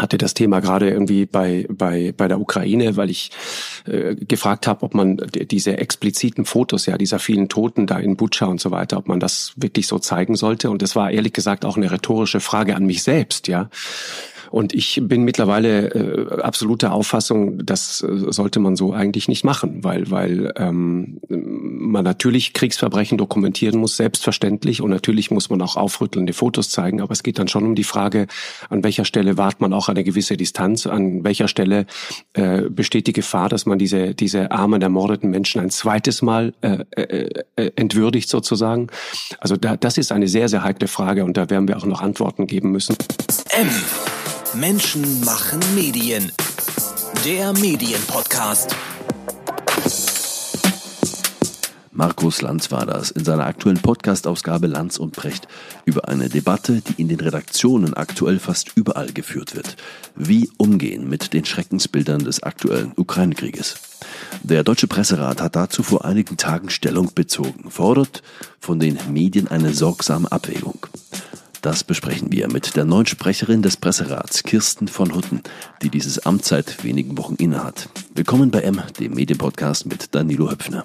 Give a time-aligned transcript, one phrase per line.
[0.00, 3.30] hatte das Thema gerade irgendwie bei bei bei der Ukraine, weil ich
[3.86, 8.46] äh, gefragt habe, ob man diese expliziten Fotos ja dieser vielen Toten da in Butscha
[8.46, 10.70] und so weiter, ob man das wirklich so zeigen sollte.
[10.70, 13.70] Und das war ehrlich gesagt auch eine rhetorische Frage an mich selbst, ja.
[14.50, 19.84] Und ich bin mittlerweile äh, absoluter Auffassung, das äh, sollte man so eigentlich nicht machen,
[19.84, 24.82] weil, weil ähm, man natürlich Kriegsverbrechen dokumentieren muss, selbstverständlich.
[24.82, 27.00] Und natürlich muss man auch aufrüttelnde Fotos zeigen.
[27.00, 28.26] Aber es geht dann schon um die Frage,
[28.68, 31.86] an welcher Stelle wahrt man auch eine gewisse Distanz, an welcher Stelle
[32.32, 36.84] äh, besteht die Gefahr, dass man diese, diese armen, ermordeten Menschen ein zweites Mal äh,
[36.96, 38.88] äh, äh entwürdigt sozusagen.
[39.38, 42.00] Also da, das ist eine sehr, sehr heikle Frage und da werden wir auch noch
[42.00, 42.96] Antworten geben müssen.
[43.52, 43.68] M.
[44.54, 46.32] Menschen machen Medien.
[47.24, 48.74] Der Medienpodcast.
[51.92, 55.46] Markus Lanz war das in seiner aktuellen Podcast-Ausgabe Lanz und Precht
[55.84, 59.76] über eine Debatte, die in den Redaktionen aktuell fast überall geführt wird.
[60.16, 63.76] Wie umgehen mit den Schreckensbildern des aktuellen Ukraine-Krieges?
[64.42, 68.22] Der Deutsche Presserat hat dazu vor einigen Tagen Stellung bezogen, fordert
[68.58, 70.86] von den Medien eine sorgsame Abwägung.
[71.62, 75.42] Das besprechen wir mit der neuen Sprecherin des Presserats, Kirsten von Hutten,
[75.82, 77.90] die dieses Amt seit wenigen Wochen innehat.
[78.14, 80.84] Willkommen bei M, dem Medienpodcast mit Danilo Höpfner.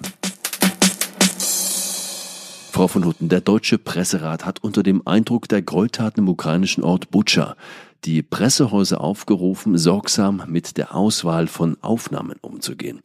[2.72, 7.10] Frau von Hutten, der Deutsche Presserat hat unter dem Eindruck der Gräueltaten im ukrainischen Ort
[7.10, 7.56] Butscha
[8.04, 13.00] die Pressehäuser aufgerufen, sorgsam mit der Auswahl von Aufnahmen umzugehen.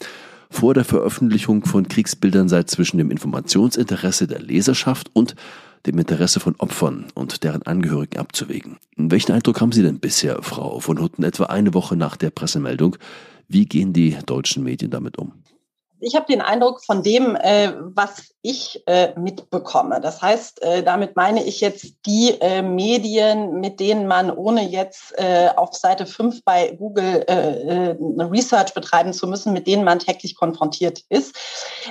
[0.49, 5.35] Vor der Veröffentlichung von Kriegsbildern sei zwischen dem Informationsinteresse der Leserschaft und
[5.85, 8.77] dem Interesse von Opfern und deren Angehörigen abzuwägen.
[8.95, 12.97] Welchen Eindruck haben Sie denn bisher, Frau von Hutten, etwa eine Woche nach der Pressemeldung?
[13.47, 15.33] Wie gehen die deutschen Medien damit um?
[16.01, 20.01] ich habe den Eindruck von dem, äh, was ich äh, mitbekomme.
[20.01, 25.13] Das heißt, äh, damit meine ich jetzt die äh, Medien, mit denen man, ohne jetzt
[25.17, 29.99] äh, auf Seite 5 bei Google äh, eine Research betreiben zu müssen, mit denen man
[29.99, 31.35] täglich konfrontiert ist,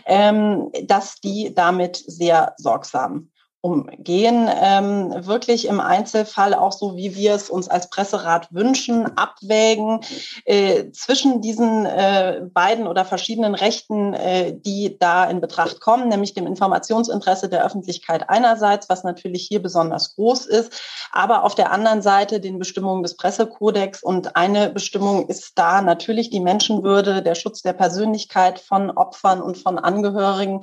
[0.06, 3.30] ähm, dass die damit sehr sorgsam
[3.62, 10.00] umgehen, ähm, wirklich im Einzelfall auch so, wie wir es uns als Presserat wünschen, abwägen
[10.46, 16.32] äh, zwischen diesen äh, beiden oder verschiedenen Rechten, äh, die da in Betracht kommen, nämlich
[16.32, 20.80] dem Informationsinteresse der Öffentlichkeit einerseits, was natürlich hier besonders groß ist,
[21.12, 24.02] aber auf der anderen Seite den Bestimmungen des Pressekodex.
[24.02, 29.58] Und eine Bestimmung ist da natürlich die Menschenwürde, der Schutz der Persönlichkeit von Opfern und
[29.58, 30.62] von Angehörigen.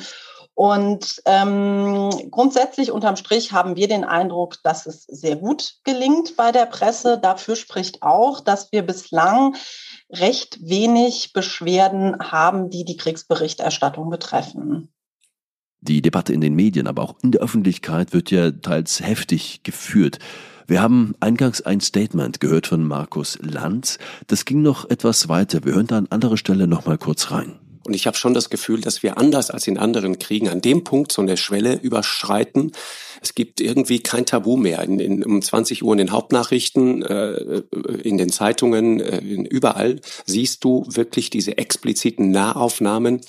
[0.58, 6.52] Und ähm, grundsätzlich unterm Strich haben wir den Eindruck, dass es sehr gut gelingt bei
[6.52, 7.20] der Presse.
[7.22, 9.56] Dafür spricht auch, dass wir bislang
[10.10, 14.92] recht wenig Beschwerden haben, die die Kriegsberichterstattung betreffen.
[15.82, 20.18] Die Debatte in den Medien, aber auch in der Öffentlichkeit wird ja teils heftig geführt.
[20.66, 24.00] Wir haben eingangs ein Statement gehört von Markus Lanz.
[24.26, 25.64] Das ging noch etwas weiter.
[25.66, 27.60] Wir hören da an anderer Stelle noch mal kurz rein.
[27.88, 30.84] Und ich habe schon das Gefühl, dass wir anders als in anderen Kriegen an dem
[30.84, 32.74] Punkt so eine Schwelle überschreiten.
[33.22, 34.84] Es gibt irgendwie kein Tabu mehr.
[34.84, 37.64] In, in, um 20 Uhr in den Hauptnachrichten, äh,
[38.04, 43.22] in den Zeitungen, äh, überall siehst du wirklich diese expliziten Nahaufnahmen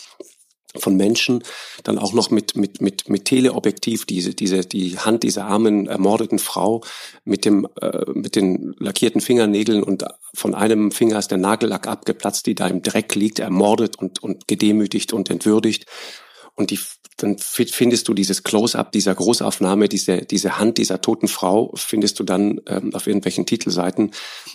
[0.79, 1.43] von Menschen,
[1.85, 6.39] dann auch noch mit, mit, mit, mit Teleobjektiv, diese, diese, die Hand dieser armen, ermordeten
[6.39, 6.83] Frau
[7.25, 12.47] mit dem, äh, mit den lackierten Fingernägeln und von einem Finger ist der Nagellack abgeplatzt,
[12.47, 15.87] die da im Dreck liegt, ermordet und, und gedemütigt und entwürdigt.
[16.55, 16.81] Und die,
[17.19, 22.25] dann findest du dieses Close-up dieser Großaufnahme, diese, diese Hand dieser toten Frau, findest du
[22.25, 24.13] dann ähm, auf irgendwelchen Titelseiten.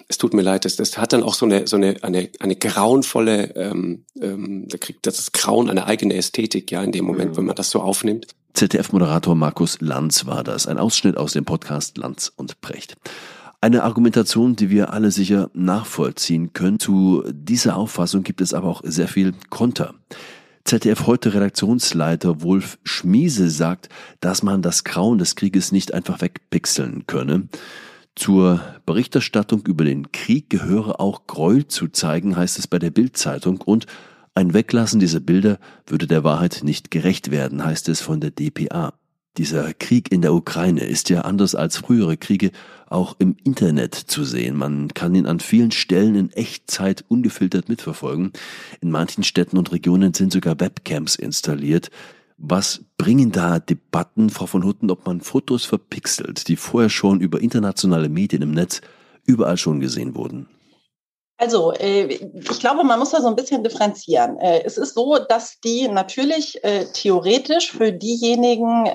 [0.08, 2.56] Es tut mir leid, das, das hat dann auch so eine, so eine, eine, eine
[2.56, 7.38] grauenvolle, ähm, ähm, da kriegt das Grauen eine eigene Ästhetik, ja, in dem Moment, mhm.
[7.38, 8.28] wenn man das so aufnimmt.
[8.54, 12.96] ZDF-Moderator Markus Lanz war das, ein Ausschnitt aus dem Podcast Lanz und Precht.
[13.62, 16.80] Eine Argumentation, die wir alle sicher nachvollziehen können.
[16.80, 19.94] Zu dieser Auffassung gibt es aber auch sehr viel Konter.
[20.66, 23.90] ZDF heute Redaktionsleiter Wolf Schmiese sagt,
[24.22, 27.50] dass man das Grauen des Krieges nicht einfach wegpixeln könne.
[28.16, 33.60] Zur Berichterstattung über den Krieg gehöre auch Gräuel zu zeigen, heißt es bei der Bildzeitung
[33.60, 33.88] und
[34.36, 38.94] ein Weglassen dieser Bilder würde der Wahrheit nicht gerecht werden, heißt es von der DPA.
[39.38, 42.52] Dieser Krieg in der Ukraine ist ja anders als frühere Kriege
[42.88, 44.56] auch im Internet zu sehen.
[44.56, 48.32] Man kann ihn an vielen Stellen in Echtzeit ungefiltert mitverfolgen.
[48.80, 51.90] In manchen Städten und Regionen sind sogar Webcams installiert.
[52.38, 57.42] Was bringen da Debatten, Frau von Hutten, ob man Fotos verpixelt, die vorher schon über
[57.42, 58.82] internationale Medien im Netz
[59.26, 60.48] überall schon gesehen wurden?
[61.44, 64.40] Also, äh, ich glaube, man muss da so ein bisschen differenzieren.
[64.40, 68.86] Äh, es ist so, dass die natürlich äh, theoretisch für diejenigen,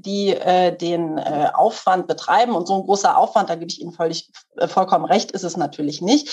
[0.00, 0.34] die
[0.80, 4.30] den Aufwand betreiben, und so ein großer Aufwand, da gebe ich Ihnen völlig,
[4.66, 6.28] vollkommen recht, ist es natürlich nicht,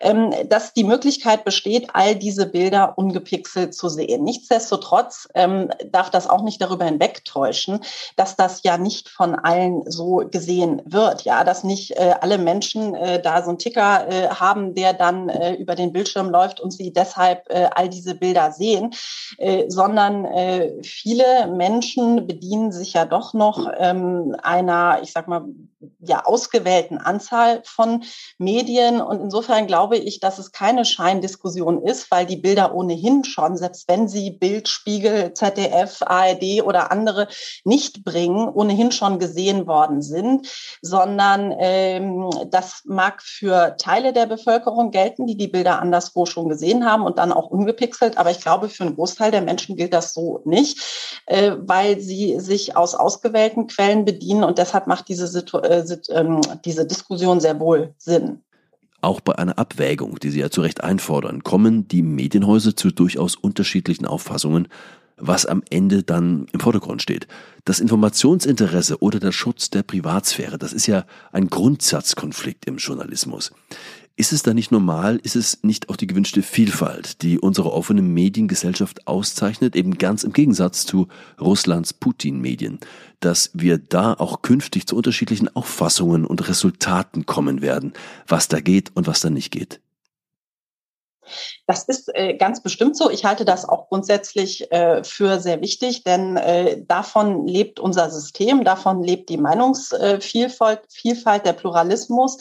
[0.00, 4.24] ähm, dass die Möglichkeit besteht, all diese Bilder ungepixelt zu sehen.
[4.24, 7.80] Nichtsdestotrotz ähm, darf das auch nicht darüber hinwegtäuschen,
[8.16, 11.22] dass das ja nicht von allen so gesehen wird.
[11.22, 14.06] Ja, dass nicht alle Menschen da so einen Ticker
[14.38, 18.52] haben, der dann äh, über den Bildschirm läuft und sie deshalb äh, all diese Bilder
[18.52, 18.94] sehen,
[19.38, 25.44] äh, sondern äh, viele Menschen bedienen sich ja doch noch ähm, einer, ich sag mal,
[26.00, 28.04] ja, ausgewählten Anzahl von
[28.38, 29.00] Medien.
[29.00, 33.88] Und insofern glaube ich, dass es keine Scheindiskussion ist, weil die Bilder ohnehin schon, selbst
[33.88, 37.28] wenn sie Bild, Spiegel, ZDF, ARD oder andere
[37.64, 40.48] nicht bringen, ohnehin schon gesehen worden sind,
[40.80, 46.84] sondern ähm, das mag für Teile der Bevölkerung gelten, die die Bilder anderswo schon gesehen
[46.84, 48.18] haben und dann auch ungepixelt.
[48.18, 50.80] Aber ich glaube, für einen Großteil der Menschen gilt das so nicht,
[51.26, 56.40] äh, weil sie sich aus ausgewählten Quellen bedienen und deshalb macht diese, Situ äh, ähm,
[56.64, 58.40] diese Diskussion sehr wohl Sinn.
[59.00, 63.34] Auch bei einer Abwägung, die Sie ja zu Recht einfordern, kommen die Medienhäuser zu durchaus
[63.34, 64.68] unterschiedlichen Auffassungen,
[65.16, 67.26] was am Ende dann im Vordergrund steht.
[67.64, 73.52] Das Informationsinteresse oder der Schutz der Privatsphäre, das ist ja ein Grundsatzkonflikt im Journalismus.
[74.14, 78.02] Ist es da nicht normal, ist es nicht auch die gewünschte Vielfalt, die unsere offene
[78.02, 81.08] Mediengesellschaft auszeichnet, eben ganz im Gegensatz zu
[81.40, 82.78] Russlands Putin-Medien,
[83.20, 87.94] dass wir da auch künftig zu unterschiedlichen Auffassungen und Resultaten kommen werden,
[88.28, 89.80] was da geht und was da nicht geht?
[91.66, 93.08] Das ist äh, ganz bestimmt so.
[93.08, 98.64] Ich halte das auch grundsätzlich äh, für sehr wichtig, denn äh, davon lebt unser System,
[98.64, 102.38] davon lebt die Meinungsvielfalt, Vielfalt, der Pluralismus.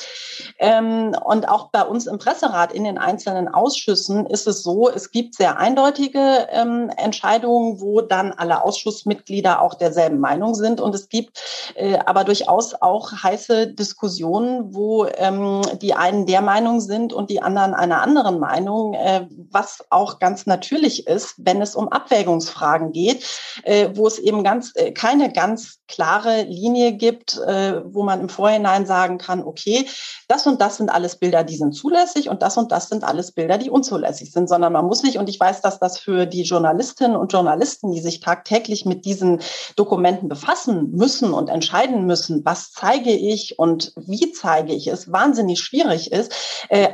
[0.58, 5.12] Ähm, und auch bei uns im Presserat in den einzelnen Ausschüssen ist es so, es
[5.12, 10.82] gibt sehr eindeutige ähm, Entscheidungen, wo dann alle Ausschussmitglieder auch derselben Meinung sind.
[10.82, 11.44] Und es gibt
[11.76, 17.42] äh, aber durchaus auch heiße Diskussionen, wo ähm, die einen der Meinung sind und die
[17.42, 18.96] anderen einer anderen Meinung.
[19.12, 23.26] Äh, was auch ganz natürlich ist, wenn es um Abwägungsfragen geht,
[23.64, 28.86] äh, wo es eben ganz äh, keine ganz klare Linie gibt, wo man im Vorhinein
[28.86, 29.86] sagen kann, okay,
[30.30, 33.34] das und das sind alles Bilder, die sind zulässig und das und das sind alles
[33.34, 36.44] Bilder, die unzulässig sind, sondern man muss nicht, und ich weiß, dass das für die
[36.44, 39.42] Journalistinnen und Journalisten, die sich tagtäglich mit diesen
[39.76, 45.60] Dokumenten befassen müssen und entscheiden müssen, was zeige ich und wie zeige ich es, wahnsinnig
[45.60, 46.32] schwierig ist.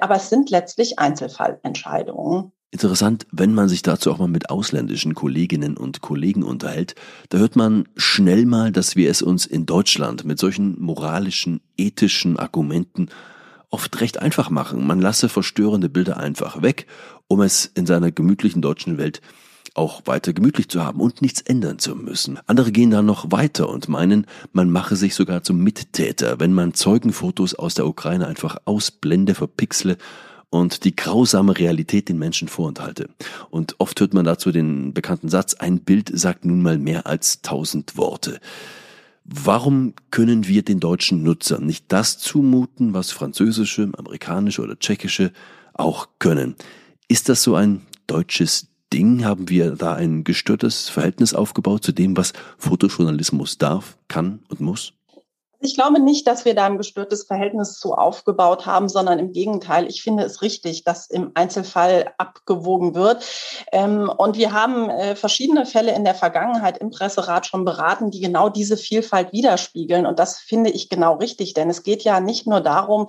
[0.01, 2.06] Aber es sind letztlich Einzelfallentscheidungen.
[2.07, 2.51] Entscheidungen.
[2.69, 6.95] Interessant, wenn man sich dazu auch mal mit ausländischen Kolleginnen und Kollegen unterhält,
[7.29, 12.37] da hört man schnell mal, dass wir es uns in Deutschland mit solchen moralischen, ethischen
[12.37, 13.07] Argumenten
[13.69, 14.85] oft recht einfach machen.
[14.85, 16.87] Man lasse verstörende Bilder einfach weg,
[17.27, 19.21] um es in seiner gemütlichen deutschen Welt
[19.73, 22.39] auch weiter gemütlich zu haben und nichts ändern zu müssen.
[22.47, 26.73] Andere gehen da noch weiter und meinen, man mache sich sogar zum Mittäter, wenn man
[26.73, 29.97] Zeugenfotos aus der Ukraine einfach ausblende, verpixle
[30.49, 33.09] und die grausame Realität den Menschen vorenthalte.
[33.49, 37.41] Und oft hört man dazu den bekannten Satz, ein Bild sagt nun mal mehr als
[37.41, 38.39] tausend Worte.
[39.25, 45.33] Warum können wir den deutschen Nutzern nicht das zumuten, was französische, amerikanische oder tschechische
[45.73, 46.55] auch können?
[47.09, 49.25] Ist das so ein deutsches Ding?
[49.25, 54.93] Haben wir da ein gestörtes Verhältnis aufgebaut zu dem, was Fotojournalismus darf, kann und muss?
[55.59, 59.87] Ich glaube nicht, dass wir da ein gestörtes Verhältnis zu aufgebaut haben, sondern im Gegenteil.
[59.87, 63.25] Ich finde es richtig, dass im Einzelfall abgewogen wird.
[63.71, 68.19] Ähm, und wir haben äh, verschiedene Fälle in der Vergangenheit im Presserat schon beraten, die
[68.19, 70.05] genau diese Vielfalt widerspiegeln.
[70.05, 73.07] Und das finde ich genau richtig, denn es geht ja nicht nur darum,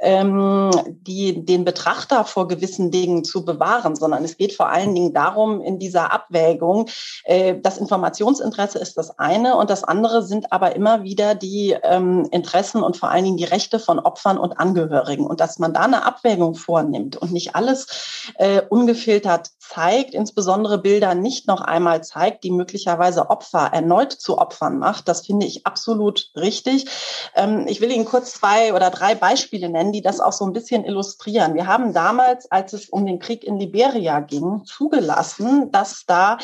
[0.00, 5.12] ähm, die, den Betrachter vor gewissen Dingen zu bewahren, sondern es geht vor allen Dingen
[5.12, 6.88] darum, in dieser Abwägung,
[7.24, 12.26] äh, das Informationsinteresse ist das eine und das andere sind aber immer wieder die ähm,
[12.30, 15.26] Interessen und vor allen Dingen die Rechte von Opfern und Angehörigen.
[15.26, 21.14] Und dass man da eine Abwägung vornimmt und nicht alles äh, ungefiltert zeigt, insbesondere Bilder
[21.14, 26.30] nicht noch einmal zeigt, die möglicherweise Opfer erneut zu Opfern macht, das finde ich absolut
[26.36, 26.86] richtig.
[27.36, 30.52] Ähm, ich will Ihnen kurz zwei oder drei Beispiele nennen, die das auch so ein
[30.52, 31.54] bisschen illustrieren.
[31.54, 36.38] Wir haben damals, als es um den Krieg in Liberia ging, zugelassen, dass da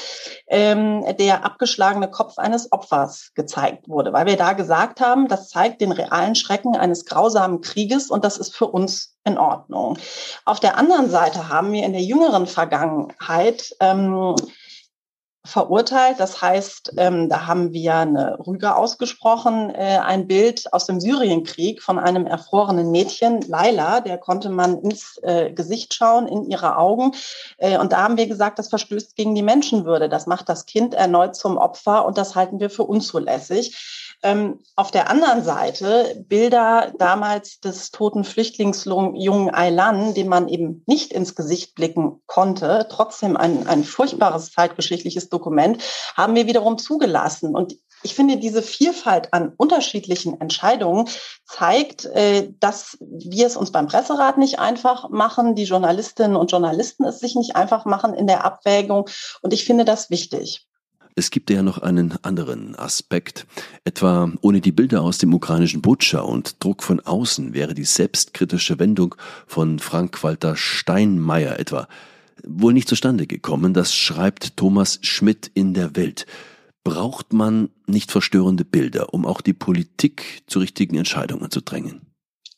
[0.47, 5.81] ähm, der abgeschlagene Kopf eines Opfers gezeigt wurde, weil wir da gesagt haben, das zeigt
[5.81, 9.99] den realen Schrecken eines grausamen Krieges und das ist für uns in Ordnung.
[10.45, 14.35] Auf der anderen Seite haben wir in der jüngeren Vergangenheit ähm,
[15.47, 16.19] verurteilt.
[16.19, 21.83] Das heißt, ähm, da haben wir eine Rüge ausgesprochen, äh, ein Bild aus dem Syrienkrieg
[21.83, 27.13] von einem erfrorenen Mädchen, Laila, der konnte man ins äh, Gesicht schauen, in ihre Augen.
[27.59, 30.09] Äh, und da haben wir gesagt, das verstößt gegen die Menschenwürde.
[30.09, 34.06] Das macht das Kind erneut zum Opfer und das halten wir für unzulässig.
[34.23, 41.13] Ähm, auf der anderen Seite Bilder damals des toten Flüchtlingsjungen Aylan, dem man eben nicht
[41.13, 45.83] ins Gesicht blicken konnte, trotzdem ein, ein furchtbares zeitgeschichtliches Dokument,
[46.17, 47.55] haben wir wiederum zugelassen.
[47.55, 51.09] Und ich finde, diese Vielfalt an unterschiedlichen Entscheidungen
[51.45, 57.05] zeigt, äh, dass wir es uns beim Presserat nicht einfach machen, die Journalistinnen und Journalisten
[57.05, 59.09] es sich nicht einfach machen in der Abwägung.
[59.43, 60.67] Und ich finde das wichtig.
[61.19, 63.47] Es gibt ja noch einen anderen Aspekt.
[63.85, 68.79] Etwa ohne die Bilder aus dem ukrainischen Butscha und Druck von außen wäre die selbstkritische
[68.79, 69.15] Wendung
[69.47, 71.89] von Frank-Walter Steinmeier etwa
[72.45, 73.73] wohl nicht zustande gekommen.
[73.73, 76.27] Das schreibt Thomas Schmidt in der Welt.
[76.85, 82.06] Braucht man nicht verstörende Bilder, um auch die Politik zu richtigen Entscheidungen zu drängen?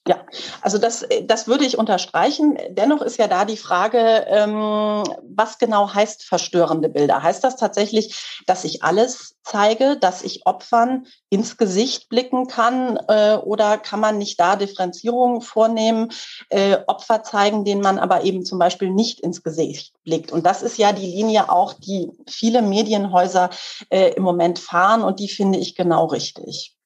[0.08, 0.24] Ja,
[0.62, 2.56] also das, das würde ich unterstreichen.
[2.70, 7.22] Dennoch ist ja da die Frage, ähm, was genau heißt verstörende Bilder?
[7.22, 13.36] Heißt das tatsächlich, dass ich alles zeige, dass ich Opfern ins Gesicht blicken kann äh,
[13.36, 16.10] oder kann man nicht da Differenzierungen vornehmen,
[16.48, 20.32] äh, Opfer zeigen, denen man aber eben zum Beispiel nicht ins Gesicht blickt?
[20.32, 23.50] Und das ist ja die Linie auch, die viele Medienhäuser
[23.90, 26.77] äh, im Moment fahren und die finde ich genau richtig.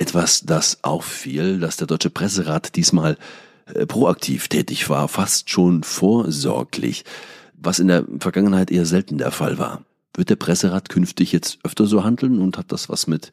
[0.00, 3.18] Etwas, das auffiel, dass der Deutsche Presserat diesmal
[3.66, 7.04] äh, proaktiv tätig war, fast schon vorsorglich,
[7.52, 9.84] was in der Vergangenheit eher selten der Fall war.
[10.14, 13.30] Wird der Presserat künftig jetzt öfter so handeln und hat das was mit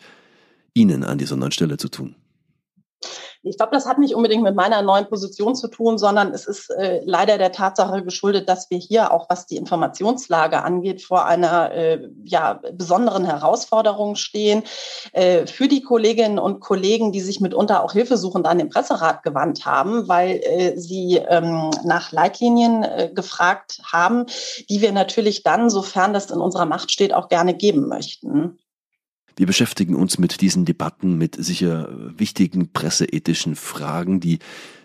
[0.73, 2.15] Ihnen an dieser neuen Stelle zu tun?
[3.43, 6.69] Ich glaube, das hat nicht unbedingt mit meiner neuen Position zu tun, sondern es ist
[6.71, 11.71] äh, leider der Tatsache geschuldet, dass wir hier auch, was die Informationslage angeht, vor einer
[11.71, 14.63] äh, ja, besonderen Herausforderung stehen.
[15.13, 19.65] Äh, für die Kolleginnen und Kollegen, die sich mitunter auch hilfesuchend an den Presserat gewandt
[19.65, 24.25] haben, weil äh, sie ähm, nach Leitlinien äh, gefragt haben,
[24.69, 28.59] die wir natürlich dann, sofern das in unserer Macht steht, auch gerne geben möchten.
[29.37, 34.19] Wir beschäftigen uns mit diesen Debatten mit sicher wichtigen presseethischen Fragen.
[34.19, 34.39] Die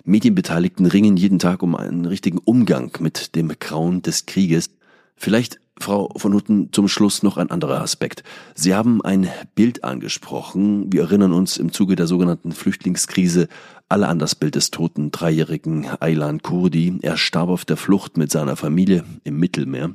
[0.04, 4.68] Medienbeteiligten ringen jeden Tag um einen richtigen Umgang mit dem Grauen des Krieges.
[5.16, 8.25] Vielleicht, Frau von Hutten, zum Schluss noch ein anderer Aspekt.
[8.54, 10.92] Sie haben ein Bild angesprochen.
[10.92, 13.49] Wir erinnern uns im Zuge der sogenannten Flüchtlingskrise
[13.88, 16.99] alle an das Bild des toten dreijährigen Aylan Kurdi.
[17.00, 19.94] Er starb auf der Flucht mit seiner Familie im Mittelmeer.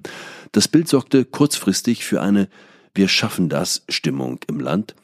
[0.52, 2.48] Das Bild sorgte kurzfristig für eine
[2.98, 4.96] wir schaffen das Stimmung im Land.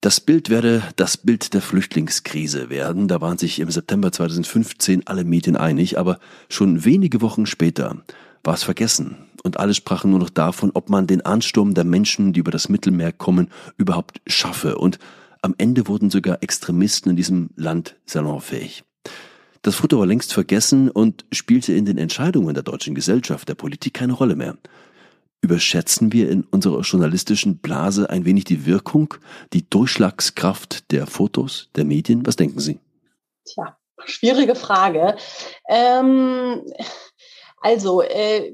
[0.00, 3.08] Das Bild werde das Bild der Flüchtlingskrise werden.
[3.08, 6.18] Da waren sich im September 2015 alle Medien einig, aber
[6.48, 8.02] schon wenige Wochen später
[8.42, 12.32] war es vergessen und alle sprachen nur noch davon, ob man den Ansturm der Menschen,
[12.32, 14.78] die über das Mittelmeer kommen, überhaupt schaffe.
[14.78, 14.98] Und
[15.40, 18.84] am Ende wurden sogar Extremisten in diesem Land salonfähig.
[19.62, 23.94] Das wurde aber längst vergessen und spielte in den Entscheidungen der deutschen Gesellschaft, der Politik
[23.94, 24.56] keine Rolle mehr.
[25.42, 29.14] Überschätzen wir in unserer journalistischen Blase ein wenig die Wirkung,
[29.52, 32.24] die Durchschlagskraft der Fotos, der Medien?
[32.24, 32.78] Was denken Sie?
[33.44, 35.16] Tja, schwierige Frage.
[35.68, 36.62] Ähm,
[37.60, 38.52] also äh,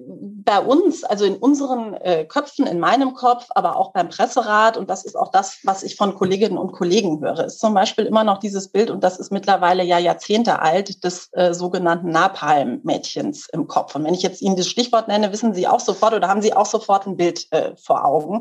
[0.48, 4.88] bei uns, also in unseren äh, Köpfen, in meinem Kopf, aber auch beim Presserat, und
[4.88, 8.24] das ist auch das, was ich von Kolleginnen und Kollegen höre, ist zum Beispiel immer
[8.24, 13.66] noch dieses Bild, und das ist mittlerweile ja Jahrzehnte alt, des äh, sogenannten Napalm-Mädchens im
[13.68, 13.94] Kopf.
[13.94, 16.54] Und wenn ich jetzt Ihnen das Stichwort nenne, wissen Sie auch sofort oder haben Sie
[16.54, 18.40] auch sofort ein Bild äh, vor Augen.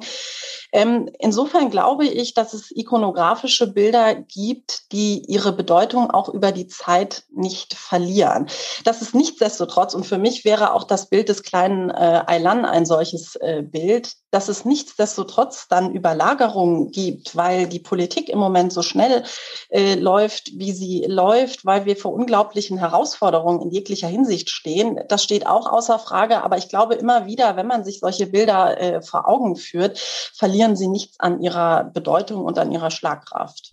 [0.71, 6.67] Ähm, insofern glaube ich, dass es ikonografische Bilder gibt, die ihre Bedeutung auch über die
[6.67, 8.47] Zeit nicht verlieren.
[8.85, 12.85] Das ist nichtsdestotrotz, und für mich wäre auch das Bild des kleinen äh, Aylan ein
[12.85, 18.81] solches äh, Bild, dass es nichtsdestotrotz dann Überlagerungen gibt, weil die Politik im Moment so
[18.81, 19.23] schnell
[19.69, 24.99] äh, läuft, wie sie läuft, weil wir vor unglaublichen Herausforderungen in jeglicher Hinsicht stehen.
[25.07, 26.43] Das steht auch außer Frage.
[26.43, 30.75] Aber ich glaube immer wieder, wenn man sich solche Bilder äh, vor Augen führt, verlieren
[30.75, 33.71] sie nichts an ihrer Bedeutung und an ihrer Schlagkraft.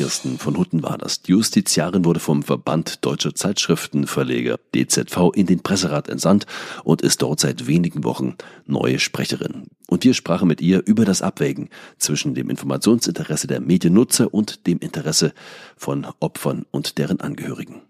[0.00, 1.20] Kirsten von Hutten war das.
[1.20, 6.46] Die Justiziarin wurde vom Verband Deutscher Zeitschriftenverleger DZV in den Presserat entsandt
[6.84, 9.66] und ist dort seit wenigen Wochen neue Sprecherin.
[9.88, 14.78] Und wir sprachen mit ihr über das Abwägen zwischen dem Informationsinteresse der Mediennutzer und dem
[14.78, 15.34] Interesse
[15.76, 17.82] von Opfern und deren Angehörigen.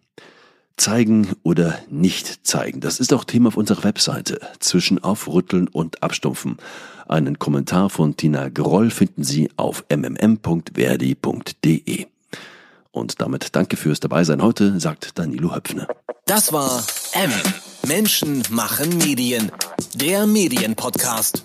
[0.81, 4.41] Zeigen oder nicht zeigen, das ist auch Thema auf unserer Webseite.
[4.61, 6.57] Zwischen Aufrütteln und Abstumpfen.
[7.07, 10.47] Einen Kommentar von Tina Groll finden Sie auf mmm.verdi.de.
[12.93, 15.87] Und damit danke fürs Dabeisein heute, sagt Danilo Höpfner.
[16.27, 16.83] Das war
[17.13, 17.31] M
[17.87, 19.53] Menschen machen Medien.
[19.95, 21.45] Der Medienpodcast.